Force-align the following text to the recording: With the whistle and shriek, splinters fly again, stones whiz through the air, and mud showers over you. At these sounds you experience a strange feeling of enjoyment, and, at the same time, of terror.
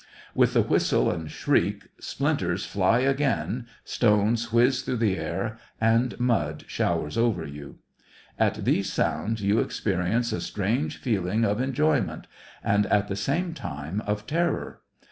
With 0.33 0.55
the 0.55 0.63
whistle 0.63 1.11
and 1.11 1.29
shriek, 1.29 1.89
splinters 1.99 2.65
fly 2.65 3.01
again, 3.01 3.67
stones 3.83 4.51
whiz 4.51 4.81
through 4.81 4.97
the 4.97 5.15
air, 5.17 5.59
and 5.79 6.19
mud 6.19 6.63
showers 6.65 7.19
over 7.19 7.45
you. 7.45 7.77
At 8.39 8.65
these 8.65 8.91
sounds 8.91 9.43
you 9.43 9.59
experience 9.59 10.31
a 10.31 10.41
strange 10.41 10.97
feeling 10.97 11.45
of 11.45 11.61
enjoyment, 11.61 12.25
and, 12.63 12.87
at 12.87 13.09
the 13.09 13.15
same 13.15 13.53
time, 13.53 14.01
of 14.07 14.25
terror. 14.25 14.81